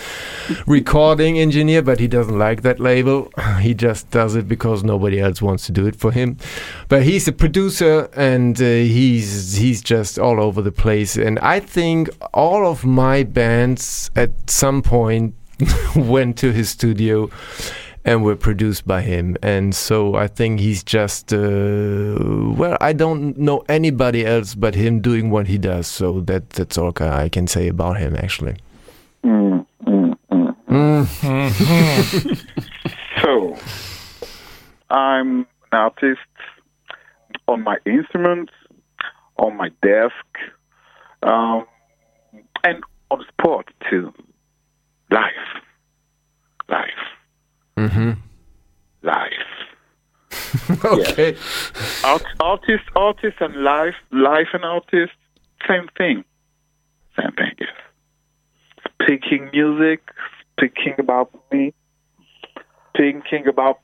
[0.67, 3.31] recording engineer, but he doesn't like that label.
[3.63, 6.37] He just does it because nobody else wants to do it for him.
[6.89, 11.15] But he's a producer and uh, he's he's just all over the place.
[11.15, 15.35] And I think all of my bands at some point
[15.95, 17.29] went to his studio
[18.05, 19.37] and were produced by him.
[19.41, 22.17] And so I think he's just, uh,
[22.57, 25.87] well, I don't know anybody else but him doing what he does.
[25.87, 28.57] So that that's all I can say about him, actually.
[29.23, 30.55] Mm, mm, mm.
[30.67, 32.39] Mm.
[33.23, 33.57] So,
[34.89, 36.19] I'm an artist
[37.47, 38.51] on my instruments,
[39.37, 40.13] on my desk,
[41.21, 41.65] um,
[42.65, 44.13] and on sport too.
[45.09, 45.63] Life.
[46.67, 47.12] Life.
[47.77, 48.11] Hmm
[49.01, 49.31] Life.
[50.85, 51.35] okay.
[52.03, 55.13] Art, artist, artist, and life, life and artist,
[55.67, 56.23] same thing.
[57.19, 57.69] Same thing, yes.
[59.01, 60.01] Speaking music,
[60.51, 61.73] speaking about me,
[62.95, 63.79] thinking about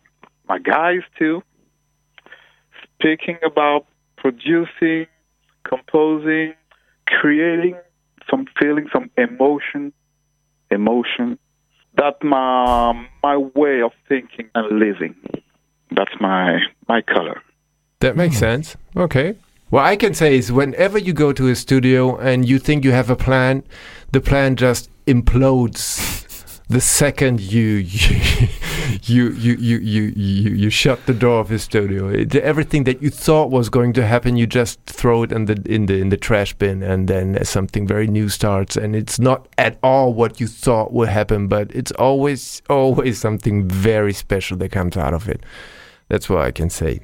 [0.47, 1.43] my guys too,
[2.95, 3.86] speaking about
[4.17, 5.08] producing,
[5.63, 6.54] composing,
[7.08, 7.75] creating
[8.30, 9.93] some feeling, some emotion,
[10.71, 11.38] emotion.
[11.95, 15.15] That's my my way of thinking and living.
[15.91, 17.41] That's my my color.
[17.99, 18.39] That makes hmm.
[18.39, 18.78] sense.
[18.95, 19.36] Okay.
[19.69, 22.91] What I can say is whenever you go to a studio and you think you
[22.91, 23.63] have a plan,
[24.12, 26.25] the plan just implodes
[26.69, 27.77] the second you
[29.03, 32.08] you you you you you, you shut the door of his studio.
[32.10, 35.62] It, everything that you thought was going to happen, you just throw it in the
[35.65, 38.77] in the in the trash bin, and then something very new starts.
[38.77, 43.67] And it's not at all what you thought would happen, but it's always always something
[43.67, 45.43] very special that comes out of it.
[46.08, 46.99] That's what I can say.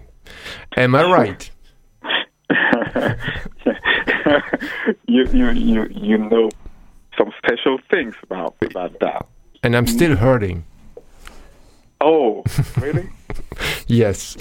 [0.77, 1.51] Am I right?
[5.07, 6.49] you you you you know
[7.17, 9.25] some special things about about that.
[9.65, 10.63] And I'm still hurting.
[11.99, 12.43] Oh,
[12.79, 13.09] really?
[13.87, 14.37] Yes.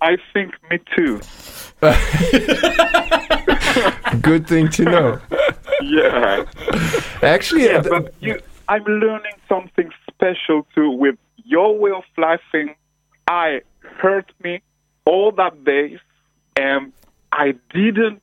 [0.00, 1.20] I think me too.
[4.20, 5.20] Good thing to know.
[5.80, 6.44] Yeah.
[7.22, 12.74] Actually, Yeah, but you, I'm learning something special too with your way of laughing.
[13.28, 14.60] I hurt me
[15.04, 16.00] all that days,
[16.56, 16.92] and
[17.30, 18.22] I didn't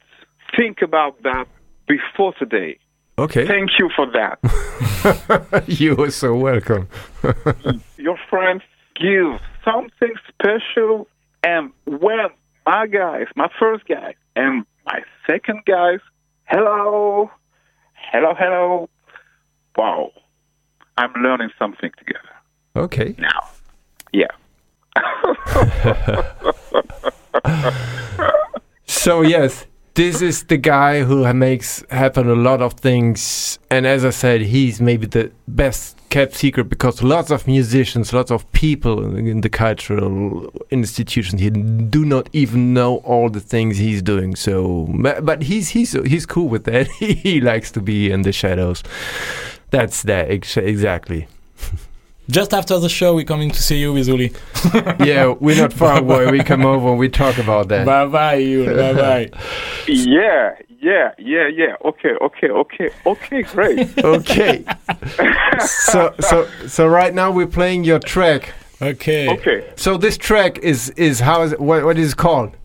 [0.57, 1.47] think about that
[1.87, 2.77] before today.
[3.23, 3.47] Okay.
[3.47, 4.39] Thank you for that.
[5.67, 6.87] you are so welcome.
[7.97, 8.61] your friends
[8.95, 11.07] give something special,
[11.43, 12.27] and when
[12.65, 15.99] my guys, my first guy, and my second guys,
[16.45, 17.31] hello,
[18.11, 18.89] hello, hello,
[19.75, 20.11] wow,
[20.97, 22.29] I'm learning something together
[22.75, 23.15] okay.
[23.17, 23.49] now.
[24.13, 24.27] Yeah.
[28.91, 34.05] So yes, this is the guy who makes happen a lot of things, and as
[34.05, 39.15] I said, he's maybe the best kept secret because lots of musicians, lots of people
[39.15, 44.35] in the cultural institutions here do not even know all the things he's doing.
[44.35, 44.87] So,
[45.21, 46.87] but he's he's he's cool with that.
[46.99, 48.83] he likes to be in the shadows.
[49.71, 51.27] That's that ex- exactly.
[52.31, 54.31] Just after the show, we're coming to see you with Uli.
[55.05, 56.31] yeah, we're not far away.
[56.31, 57.85] We come over and we talk about that.
[57.85, 58.65] Bye bye, you.
[58.65, 59.29] Bye bye.
[59.87, 61.75] Yeah, yeah, yeah, yeah.
[61.83, 64.03] Okay, okay, okay, okay, great.
[64.03, 64.63] okay.
[65.59, 68.53] so so so right now we're playing your track.
[68.81, 69.29] Okay.
[69.29, 72.55] Okay, So this track is is how is it, what what is it called?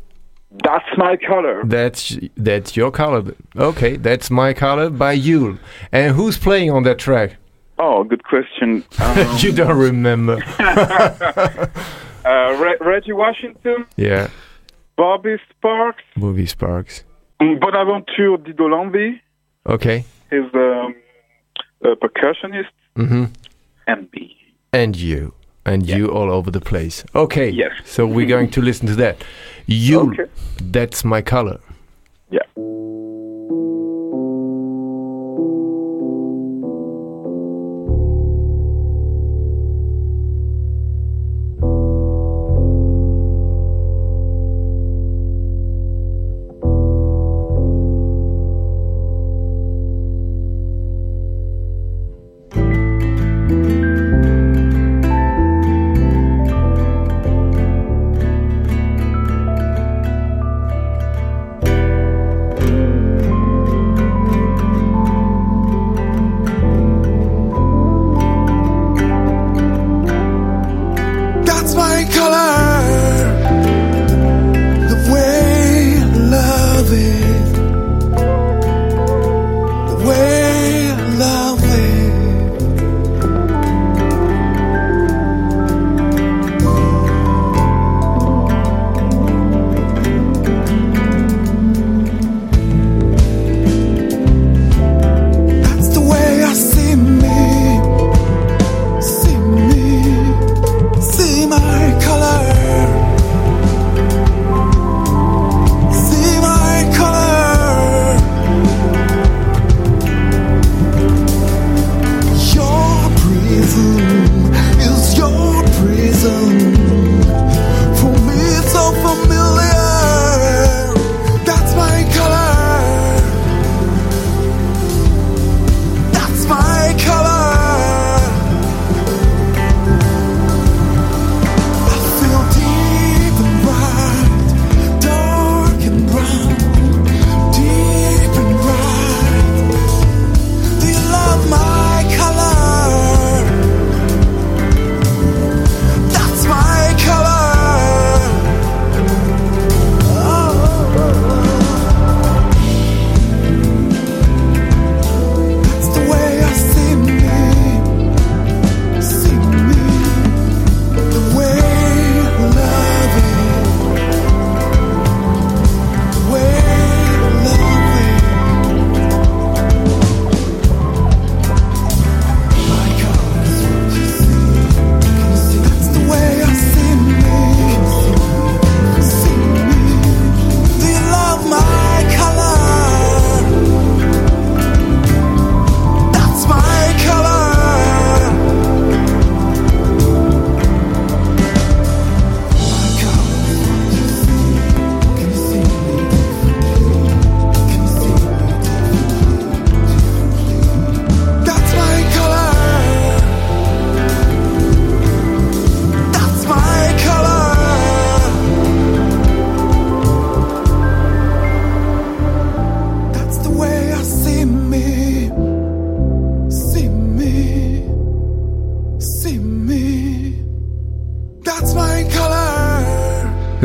[0.64, 1.62] that's my color.
[1.64, 3.34] That's that's your color.
[3.56, 5.58] Okay, that's my color by Yule.
[5.92, 7.36] And who's playing on that track?
[7.78, 8.84] Oh, good question.
[9.00, 10.38] Um, you don't remember.
[10.58, 14.28] uh, Re- Reggie Washington, yeah,
[14.96, 17.04] Bobby Sparks, Bobby Sparks.
[17.38, 19.20] Bonaventure Didolambi,
[19.66, 20.04] Okay.
[20.32, 20.94] is um,
[21.84, 23.24] a percussionist, Mm-hmm.
[23.86, 24.36] and me.
[24.72, 25.34] And you.
[25.66, 27.04] And you all over the place.
[27.14, 27.50] Okay.
[27.50, 27.72] Yes.
[27.84, 29.22] So we're going to listen to that.
[29.66, 30.12] You.
[30.12, 30.30] Okay.
[30.62, 31.58] That's my color.
[32.30, 32.38] Yeah.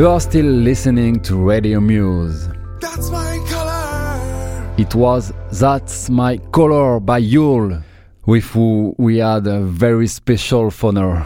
[0.02, 2.48] You are still listening to Radio Muse.
[2.80, 4.74] That's my color.
[4.76, 7.80] It was That's My Color by Yule,
[8.26, 11.24] with who we had a very special honor.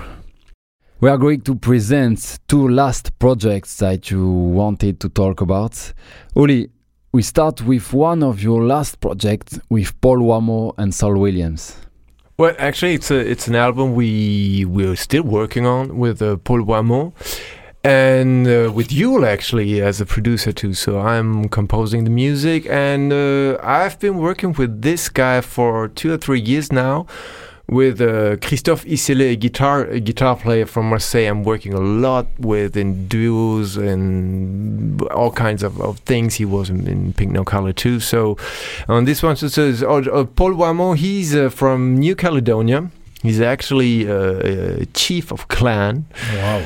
[1.00, 5.94] We are going to present two last projects that you wanted to talk about.
[6.34, 6.68] Uli,
[7.12, 11.78] we start with one of your last projects with Paul Wamo and Saul Williams.
[12.36, 16.60] Well, actually, it's a it's an album we we're still working on with uh, Paul
[16.60, 17.14] Wamo
[17.86, 20.74] and uh, with Yule actually as a producer too.
[20.74, 26.12] So I'm composing the music, and uh, I've been working with this guy for two
[26.12, 27.06] or three years now.
[27.68, 32.26] With uh, Christophe Isele, a guitar a guitar player from Marseille, I'm working a lot
[32.38, 36.34] with in duos and all kinds of, of things.
[36.34, 37.98] He was in, in Pink No Color too.
[37.98, 38.36] So
[38.88, 42.88] on this one, so, so oh, uh, Paul Wamo, he's uh, from New Caledonia.
[43.22, 46.06] He's actually uh, chief of clan.
[46.34, 46.64] Wow.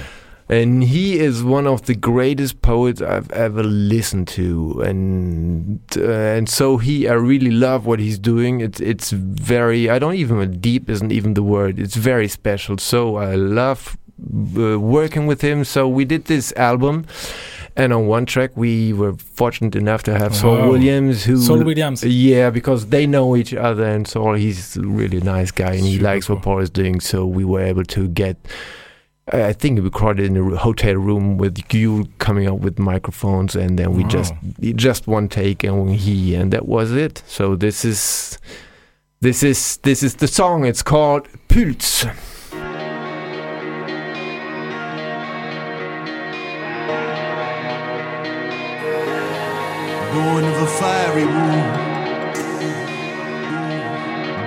[0.51, 6.49] And he is one of the greatest poets I've ever listened to, and uh, and
[6.49, 8.61] so he, I really love what he's doing.
[8.61, 11.79] It's it's very, I don't even deep isn't even the word.
[11.79, 12.79] It's very special.
[12.79, 13.97] So I love
[14.59, 15.63] uh, working with him.
[15.63, 17.07] So we did this album,
[17.77, 20.69] and on one track we were fortunate enough to have Saul.
[20.69, 22.03] Williams, who Saul Williams.
[22.03, 26.01] yeah, because they know each other, and Saul he's a really nice guy, and he
[26.01, 26.99] likes what Paul is doing.
[26.99, 28.37] So we were able to get.
[29.33, 33.79] I think we recorded in a hotel room with you coming up with microphones, and
[33.79, 34.09] then we Wow.
[34.09, 34.35] just
[34.77, 37.23] just one take, and he and that was it.
[37.27, 38.39] So this is
[39.21, 40.65] this is this is the song.
[40.65, 42.07] It's called Pulse.
[50.13, 51.69] Born of a fiery womb.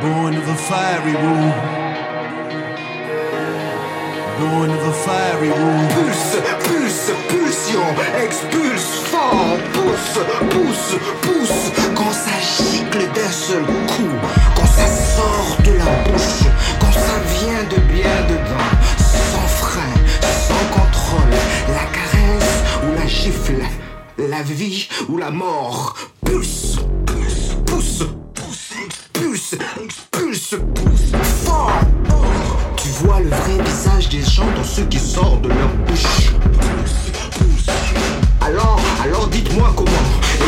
[0.02, 1.93] Born of a fiery womb.
[5.44, 7.86] Pulse, pulse, pulsion,
[8.22, 10.20] expulse, fort, pousse,
[10.50, 11.72] pousse, pousse.
[11.96, 14.14] Quand ça gicle d'un seul coup,
[14.56, 20.66] quand ça sort de la bouche, quand ça vient de bien dedans, sans frein, sans
[20.78, 21.34] contrôle,
[21.70, 23.64] la caresse ou la gifle,
[24.18, 25.96] la vie ou la mort.
[26.26, 31.12] Pulse, pulse, pousse, pousse, expulse, expulse, pousse,
[31.46, 32.03] fort.
[33.04, 36.32] Vois le vrai visage des gens dans ce qui sort de leur bouche.
[38.42, 39.92] Alors, alors dites-moi comment.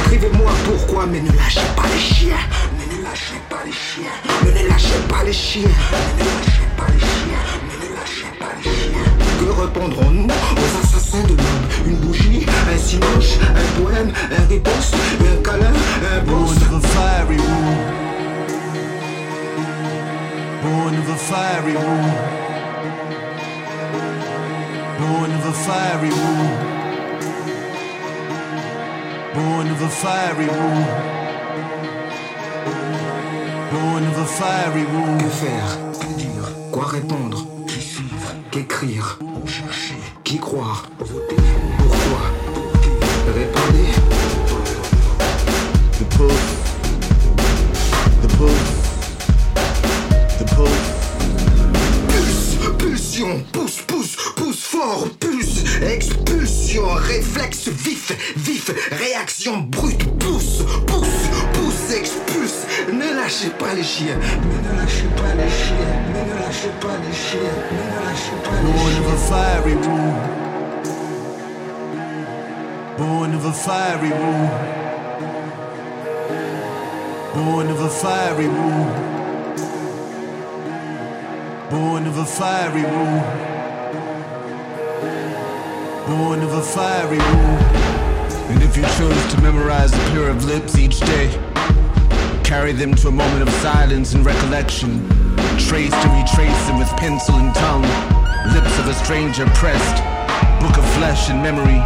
[0.05, 2.35] Écrivez-moi pourquoi, mais ne lâchez pas les chiens.
[2.77, 4.15] Mais ne lâchez pas les chiens.
[4.43, 5.69] Mais ne lâchez pas les chiens.
[6.17, 7.43] Mais ne lâchez pas les chiens.
[7.67, 9.05] Mais ne lâchez pas les chiens.
[9.39, 11.65] Que répondrons-nous aux assassins de l'homme?
[11.87, 15.73] Une bougie, un cinoche, un poème, un riposte, un câlin,
[16.15, 16.61] un Born poste.
[16.61, 17.77] of a fiery womb.
[20.63, 22.44] Born of a fiery womb.
[24.99, 26.51] Born of a fiery womb.
[29.33, 30.85] Born of a fiery womb.
[33.71, 35.17] Born of a fiery womb.
[35.17, 35.77] Que faire?
[36.17, 36.47] Dire?
[36.71, 37.45] Quoi répondre?
[37.67, 38.33] Qui suivre?
[38.51, 39.19] Qu'écrire?
[39.45, 39.95] Chercher.
[40.23, 40.85] Qui croire?
[59.26, 62.67] Réaction brute, pousse, pousse, pousse, expulse.
[62.93, 65.76] Ne lâchez pas les chiens, mais ne lâchez pas les chiens,
[66.13, 69.76] mais ne lâchez pas les chiens, mais ne lâchez pas les Born of a fiery
[69.88, 70.19] womb.
[72.97, 74.49] Born of a fiery womb.
[77.34, 78.89] Born of a fiery womb.
[81.71, 83.23] Born of a fiery womb.
[86.07, 87.94] Born of a fiery womb.
[88.47, 91.29] And if you chose to memorize a pair of lips each day,
[92.43, 95.07] carry them to a moment of silence and recollection,
[95.57, 97.81] trace to retrace them with pencil and tongue,
[98.53, 100.03] lips of a stranger pressed,
[100.61, 101.81] book of flesh and memory,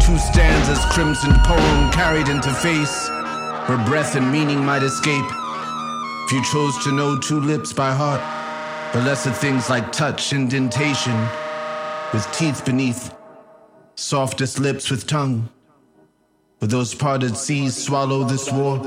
[0.00, 3.08] two stanzas crimson poem carried into face,
[3.68, 5.30] where breath and meaning might escape.
[6.24, 8.20] If you chose to know two lips by heart,
[8.94, 11.18] but lesser things like touch, indentation,
[12.12, 13.14] with teeth beneath,
[13.94, 15.48] softest lips with tongue.
[16.62, 18.78] Will those parted seas swallow this war?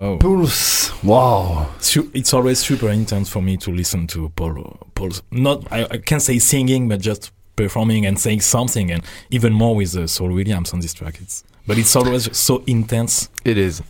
[0.00, 0.16] Oh.
[0.16, 1.04] Pulse.
[1.04, 1.68] Wow.
[2.14, 4.88] It's always super intense for me to listen to Paul.
[4.94, 9.52] Paul's not I, I can't say singing, but just performing and saying something, and even
[9.52, 11.18] more with uh, Saul Williams on this track.
[11.20, 13.28] It's but it's always so intense.
[13.44, 13.82] It is.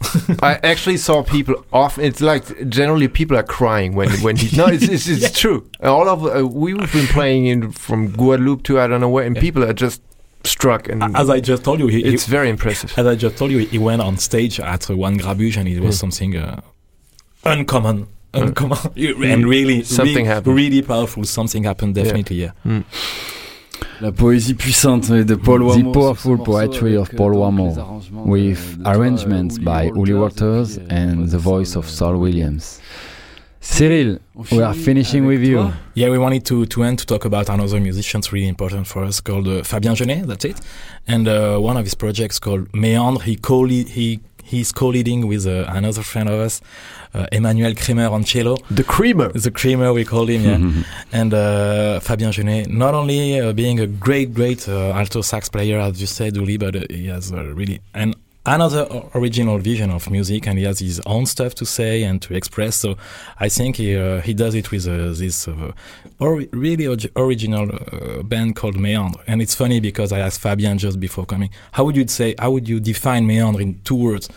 [0.43, 2.05] I actually saw people often.
[2.05, 4.55] It's like generally people are crying when when he.
[4.57, 5.29] No, it's it's, it's Yeah.
[5.29, 5.68] true.
[5.83, 9.37] All of uh, we've been playing in from Guadeloupe to I don't know where, and
[9.37, 10.03] people are just
[10.45, 10.89] struck.
[10.89, 12.93] And As I just told you, he, it's he, very impressive.
[12.99, 15.81] as I just told you, he went on stage at uh, one grabuge, and it
[15.81, 16.01] was Mm.
[16.01, 16.61] something uh,
[17.45, 19.33] uncommon, uncommon, Mm.
[19.33, 20.55] and really, Something really, happened.
[20.57, 21.24] really powerful.
[21.24, 22.37] Something happened, definitely.
[22.43, 22.53] Yeah.
[22.64, 22.85] Mm.
[24.01, 25.93] La poésie puissante de Paul The Wamour.
[25.93, 32.16] powerful poetry of Paul Wamour, with arrangements by Uli Waters and the voice of Saul
[32.16, 32.81] Williams.
[33.61, 34.18] Cyril,
[34.53, 35.72] we are finishing with you.
[35.95, 39.03] Yeah, we wanted to, to end to talk about another musician that's really important for
[39.03, 40.61] us called uh, Fabien Genet, that's it.
[41.09, 45.64] And uh, one of his projects called Méandre, he co he he's co-leading with uh,
[45.68, 46.61] another friend of us,
[47.14, 48.57] uh, Emmanuel Kremer on cello.
[48.70, 49.28] The Creamer.
[49.32, 50.82] The Creamer, we call him, yeah.
[51.12, 55.78] and uh, Fabien Genet, not only uh, being a great, great uh, alto sax player,
[55.80, 58.14] as you said, Uli, but uh, he has really an
[58.47, 62.34] another original vision of music, and he has his own stuff to say and to
[62.34, 62.76] express.
[62.76, 62.97] So
[63.38, 65.72] I think he uh, he does it with uh, this uh,
[66.20, 69.20] ori- really orig- original uh, band called Méandre.
[69.26, 72.53] And it's funny because I asked Fabien just before coming, how would you say, how
[72.53, 74.28] would you define Méandre in two words?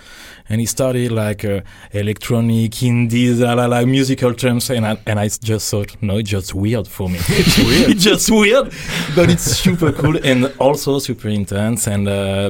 [0.51, 5.19] And he started like uh, electronic, indie, la, la, la, musical terms, and I, and
[5.19, 7.19] I just thought, no, it's just weird for me.
[7.27, 7.89] it's weird.
[7.91, 8.73] it's just weird,
[9.15, 11.87] but it's super cool and also super intense.
[11.87, 12.49] And uh,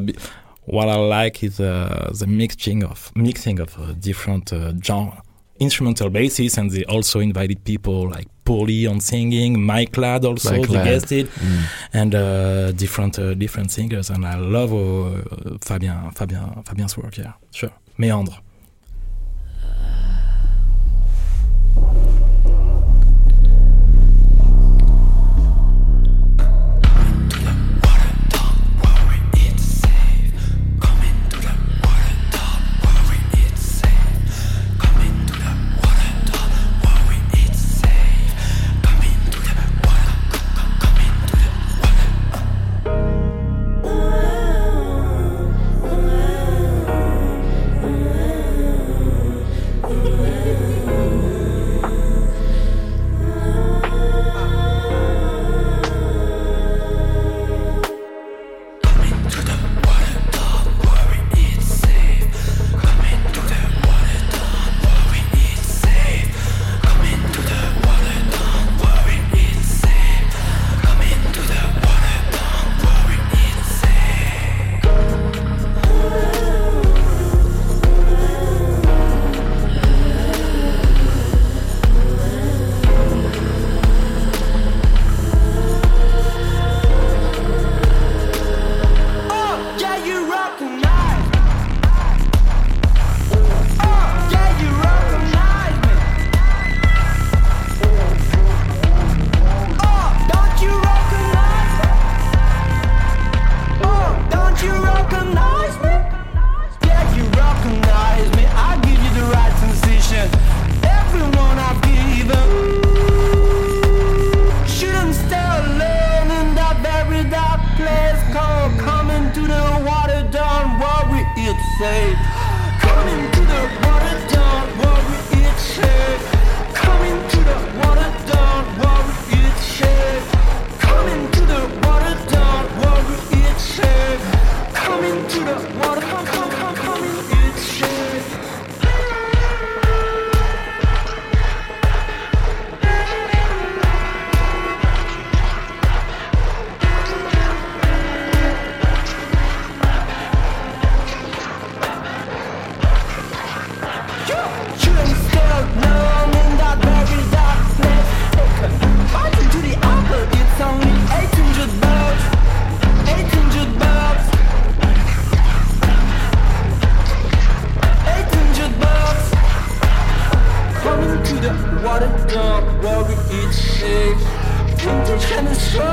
[0.70, 5.22] what I like is uh, the mixing of mixing of uh, different uh, genre
[5.59, 10.70] instrumental bases, and they also invited people like Paulie on singing, Mike Ladd also Mike
[10.70, 10.86] Ladd.
[10.86, 11.63] guested, Mm.
[11.93, 14.09] and uh, different uh, different singers.
[14.09, 17.17] And I love uh, Fabien Fabien Fabien's work.
[17.17, 17.72] Yeah, sure.
[17.97, 18.38] Méandre.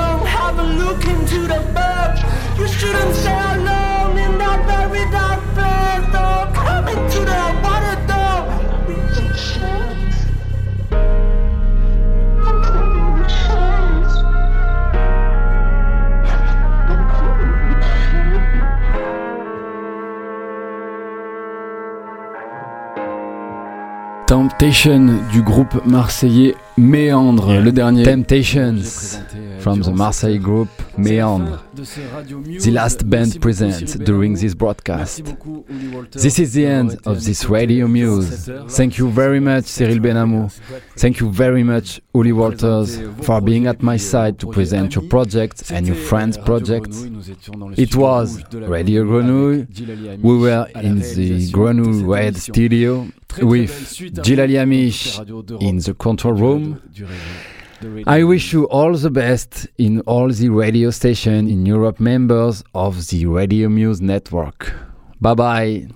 [0.07, 2.23] Is strong, have a look into the box.
[2.59, 6.07] You shouldn't stay alone in that very dark place.
[6.13, 8.47] Don't come into the water dump.
[8.89, 10.27] It's safe.
[24.27, 24.99] Temptation
[25.33, 27.61] du groupe marseillais Méandre, Yeah.
[27.63, 28.03] le dernier.
[28.05, 30.69] Temptations euh, from the Marseille group
[30.99, 31.63] Méandre.
[31.75, 35.23] The last band present during this broadcast.
[36.13, 38.51] This is the end of this Radio Muse.
[38.69, 40.51] Thank you very much, Cyril Benhamou.
[40.97, 45.71] Thank you very much, Uli Wolters, for being at my side to present your project
[45.71, 46.89] and your friends' project.
[47.77, 49.67] It was Radio Grenouille.
[50.23, 53.07] We were in the Grenouille Red studio
[53.43, 53.71] with
[54.25, 55.19] Gilali Amish
[55.61, 56.66] in the control room.
[56.75, 58.05] Mm.
[58.07, 63.09] I wish you all the best in all the radio stations in Europe members of
[63.09, 64.73] the Radio Muse network.
[65.21, 65.89] Bye bye.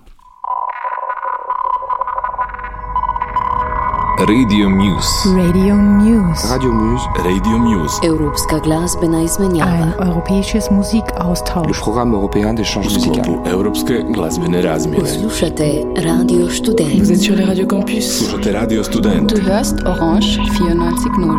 [4.27, 5.29] Radio Muse.
[5.35, 6.47] Radio Muse.
[6.53, 7.95] Radio Muse, Radio Muse.
[8.03, 9.71] Europska glazbena izmenjava.
[9.71, 11.79] Ein europäisches le Musikaustausch.
[11.81, 13.23] programme européen d'échange U musical.
[13.23, 15.07] sklopu Europske glazbene razmjene.
[15.07, 16.99] Slušate Radio Student.
[16.99, 18.17] Vous êtes sur les campus.
[18.17, 19.33] Slušate Radio Student.
[19.35, 21.37] Du hörst Orange 94.0.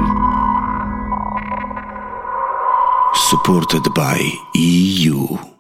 [3.31, 4.19] Supported by
[4.55, 5.52] EU.